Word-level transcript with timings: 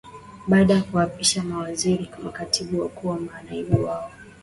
Baada 0.47 0.73
ya 0.73 0.81
kuwaapisha 0.81 1.43
mawaziri 1.43 2.09
makatibu 2.23 2.81
wakuu 2.81 3.13
na 3.13 3.19
manaibu 3.19 3.83
wao 3.83 4.11